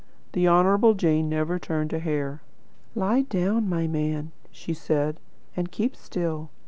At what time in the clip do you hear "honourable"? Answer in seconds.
0.47-0.95